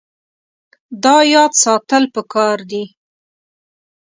[1.03, 2.83] دا یاد ساتل پکار دي.